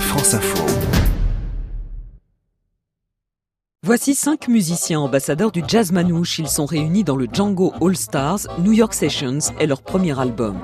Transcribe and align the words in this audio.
France 0.00 0.34
Info. 0.34 0.64
Voici 3.84 4.14
cinq 4.14 4.48
musiciens 4.48 5.00
ambassadeurs 5.00 5.52
du 5.52 5.62
jazz 5.66 5.92
manouche. 5.92 6.38
Ils 6.38 6.48
sont 6.48 6.66
réunis 6.66 7.04
dans 7.04 7.16
le 7.16 7.28
Django 7.32 7.72
All 7.80 7.96
Stars, 7.96 8.40
New 8.58 8.72
York 8.72 8.94
Sessions 8.94 9.38
et 9.60 9.66
leur 9.66 9.82
premier 9.82 10.18
album. 10.18 10.58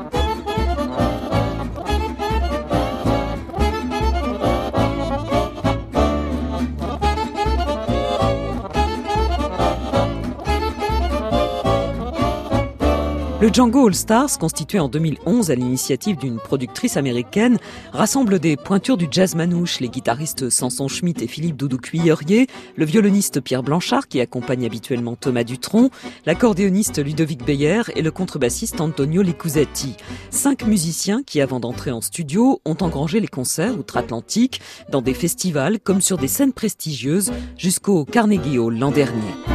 Le 13.42 13.48
Django 13.48 13.88
All 13.88 13.94
Stars, 13.96 14.38
constitué 14.38 14.78
en 14.78 14.86
2011 14.86 15.50
à 15.50 15.56
l'initiative 15.56 16.16
d'une 16.16 16.38
productrice 16.38 16.96
américaine, 16.96 17.58
rassemble 17.92 18.38
des 18.38 18.56
pointures 18.56 18.96
du 18.96 19.08
jazz 19.10 19.34
manouche, 19.34 19.80
les 19.80 19.88
guitaristes 19.88 20.48
Samson 20.48 20.86
Schmidt 20.86 21.24
et 21.24 21.26
Philippe 21.26 21.56
Doudou 21.56 21.78
Cuillerier, 21.78 22.46
le 22.76 22.84
violoniste 22.84 23.40
Pierre 23.40 23.64
Blanchard 23.64 24.06
qui 24.06 24.20
accompagne 24.20 24.64
habituellement 24.64 25.16
Thomas 25.16 25.42
Dutronc, 25.42 25.90
l'accordéoniste 26.24 27.04
Ludovic 27.04 27.44
Beyer 27.44 27.82
et 27.96 28.02
le 28.02 28.12
contrebassiste 28.12 28.80
Antonio 28.80 29.22
Licuzetti. 29.22 29.96
Cinq 30.30 30.64
musiciens 30.64 31.24
qui, 31.26 31.40
avant 31.40 31.58
d'entrer 31.58 31.90
en 31.90 32.00
studio, 32.00 32.60
ont 32.64 32.76
engrangé 32.80 33.18
les 33.18 33.26
concerts 33.26 33.76
outre-Atlantique 33.76 34.60
dans 34.88 35.02
des 35.02 35.14
festivals 35.14 35.80
comme 35.80 36.00
sur 36.00 36.16
des 36.16 36.28
scènes 36.28 36.52
prestigieuses 36.52 37.32
jusqu'au 37.58 38.04
Carnegie 38.04 38.60
Hall 38.60 38.78
l'an 38.78 38.92
dernier. 38.92 39.51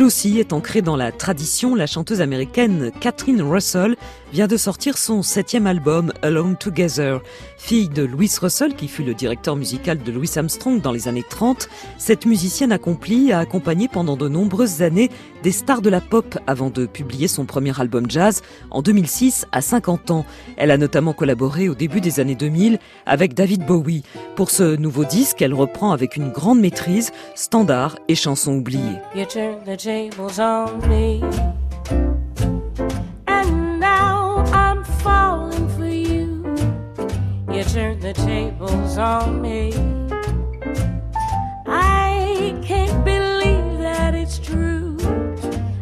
Elle 0.00 0.06
aussi 0.06 0.38
est 0.38 0.54
ancrée 0.54 0.80
dans 0.80 0.96
la 0.96 1.12
tradition. 1.12 1.74
La 1.74 1.86
chanteuse 1.86 2.22
américaine 2.22 2.90
Catherine 3.00 3.42
Russell 3.42 3.96
vient 4.32 4.46
de 4.46 4.56
sortir 4.56 4.96
son 4.96 5.22
septième 5.22 5.66
album 5.66 6.12
Alone 6.22 6.56
Together. 6.56 7.20
Fille 7.56 7.88
de 7.88 8.04
Louis 8.04 8.30
Russell, 8.40 8.74
qui 8.74 8.88
fut 8.88 9.02
le 9.02 9.14
directeur 9.14 9.56
musical 9.56 9.98
de 9.98 10.12
Louis 10.12 10.30
Armstrong 10.36 10.80
dans 10.80 10.92
les 10.92 11.08
années 11.08 11.24
30, 11.28 11.68
cette 11.98 12.26
musicienne 12.26 12.72
accomplie 12.72 13.32
a 13.32 13.38
accompagné 13.40 13.88
pendant 13.88 14.16
de 14.16 14.28
nombreuses 14.28 14.82
années 14.82 15.10
des 15.42 15.52
stars 15.52 15.82
de 15.82 15.90
la 15.90 16.00
pop 16.00 16.38
avant 16.46 16.70
de 16.70 16.86
publier 16.86 17.28
son 17.28 17.44
premier 17.44 17.78
album 17.80 18.10
jazz 18.10 18.42
en 18.70 18.82
2006 18.82 19.46
à 19.52 19.60
50 19.60 20.10
ans. 20.10 20.24
Elle 20.56 20.70
a 20.70 20.78
notamment 20.78 21.12
collaboré 21.12 21.68
au 21.68 21.74
début 21.74 22.00
des 22.00 22.20
années 22.20 22.34
2000 22.34 22.78
avec 23.06 23.34
David 23.34 23.66
Bowie. 23.66 24.02
Pour 24.36 24.50
ce 24.50 24.76
nouveau 24.76 25.04
disque, 25.04 25.42
elle 25.42 25.54
reprend 25.54 25.92
avec 25.92 26.16
une 26.16 26.30
grande 26.30 26.60
maîtrise 26.60 27.12
standards 27.34 27.98
et 28.08 28.14
chansons 28.14 28.54
oubliées. 28.54 28.98
You 37.70 37.76
turn 37.76 38.00
the 38.00 38.12
tables 38.12 38.98
on 38.98 39.40
me. 39.40 39.72
I 41.68 42.58
can't 42.64 43.04
believe 43.04 43.78
that 43.78 44.12
it's 44.12 44.40
true. 44.40 44.98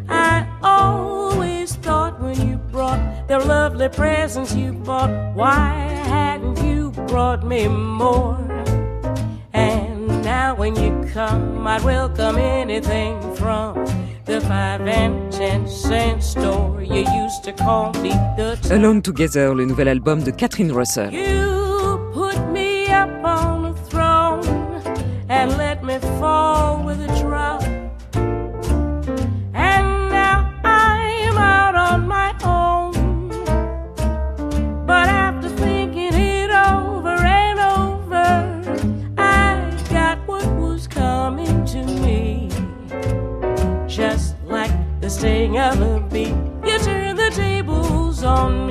I 0.07 0.45
always 0.61 1.73
thought 1.77 2.21
when 2.21 2.47
you 2.47 2.57
brought 2.57 3.27
the 3.27 3.39
lovely 3.39 3.89
presents 3.89 4.53
you 4.53 4.73
bought, 4.73 5.09
why 5.33 5.71
hadn't 6.05 6.63
you 6.63 6.91
brought 7.07 7.43
me 7.43 7.67
more? 7.67 8.37
And 9.53 10.23
now 10.23 10.53
when 10.53 10.75
you 10.75 11.09
come, 11.11 11.65
I'd 11.65 11.83
welcome 11.83 12.37
anything 12.37 13.19
from 13.35 13.83
Alone 18.69 19.01
Together, 19.01 19.55
le 19.55 19.65
nouvel 19.65 19.87
album 19.87 20.21
de 20.21 20.31
Catherine 20.31 20.71
Russell. 20.71 21.11
You 21.11 21.48
the 45.09 45.57
of 45.57 45.81
a 45.81 45.99
bee, 46.01 46.35
you 46.63 46.77
turn 46.79 47.15
the 47.15 47.31
tables 47.31 48.23
on 48.23 48.68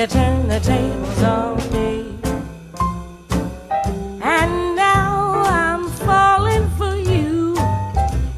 You 0.00 0.06
turn 0.06 0.48
the 0.48 0.60
tables 0.60 1.22
on 1.22 1.56
me. 1.74 2.16
And 4.22 4.74
now 4.74 5.42
I'm 5.44 5.90
falling 5.90 6.70
for 6.78 6.96
you. 6.96 7.54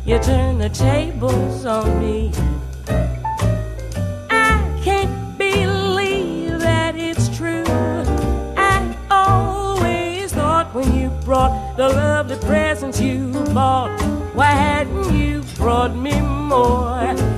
You 0.05 0.19
turn 0.19 0.59
the 0.59 0.71
tables 0.71 1.65
on 1.65 2.01
me. 2.01 2.33
I 4.29 4.81
can't 4.83 5.39
believe 5.39 6.59
that 6.59 6.97
it's 6.97 7.29
true. 7.29 7.63
I 8.57 8.97
always 9.09 10.33
thought 10.33 10.75
when 10.75 10.93
you 10.93 11.11
brought 11.25 11.77
the 11.77 11.91
lovely 11.91 12.39
presents 12.39 13.01
you 13.01 13.31
bought, 13.55 13.97
why 14.35 14.47
hadn't 14.47 15.17
you 15.17 15.45
brought 15.59 15.95
me 15.95 16.21
more? 16.21 17.32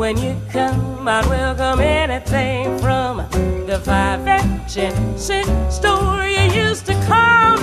When 0.00 0.16
you 0.16 0.34
come, 0.50 1.06
I'd 1.06 1.26
welcome 1.26 1.78
anything 1.80 2.78
from 2.78 3.18
the 3.66 3.78
five 3.84 4.26
and 4.26 4.66
ten 4.66 5.18
cent 5.18 5.70
store. 5.70 6.24
You 6.24 6.68
used 6.68 6.86
to 6.86 6.94
call 7.06 7.59